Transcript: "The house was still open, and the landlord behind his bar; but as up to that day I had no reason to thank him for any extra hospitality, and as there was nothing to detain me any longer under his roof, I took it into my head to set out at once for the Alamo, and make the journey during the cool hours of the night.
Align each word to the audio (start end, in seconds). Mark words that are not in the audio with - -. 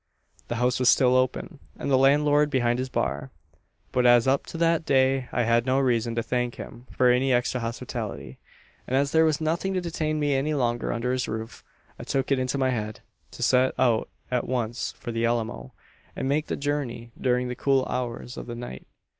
"The 0.47 0.55
house 0.55 0.79
was 0.79 0.89
still 0.89 1.15
open, 1.15 1.59
and 1.77 1.91
the 1.91 1.95
landlord 1.95 2.49
behind 2.49 2.79
his 2.79 2.89
bar; 2.89 3.29
but 3.91 4.03
as 4.03 4.27
up 4.27 4.47
to 4.47 4.57
that 4.57 4.83
day 4.83 5.29
I 5.31 5.43
had 5.43 5.67
no 5.67 5.77
reason 5.79 6.15
to 6.15 6.23
thank 6.23 6.55
him 6.55 6.87
for 6.89 7.11
any 7.11 7.31
extra 7.31 7.59
hospitality, 7.59 8.39
and 8.87 8.95
as 8.97 9.11
there 9.11 9.25
was 9.25 9.39
nothing 9.39 9.75
to 9.75 9.79
detain 9.79 10.19
me 10.19 10.33
any 10.33 10.55
longer 10.55 10.91
under 10.91 11.11
his 11.11 11.27
roof, 11.27 11.63
I 11.99 12.03
took 12.03 12.31
it 12.31 12.39
into 12.39 12.57
my 12.57 12.71
head 12.71 13.01
to 13.29 13.43
set 13.43 13.75
out 13.77 14.09
at 14.31 14.47
once 14.47 14.91
for 14.93 15.11
the 15.11 15.23
Alamo, 15.27 15.71
and 16.15 16.27
make 16.27 16.47
the 16.47 16.55
journey 16.57 17.11
during 17.21 17.47
the 17.47 17.55
cool 17.55 17.85
hours 17.87 18.37
of 18.37 18.47
the 18.47 18.55
night. 18.55 18.87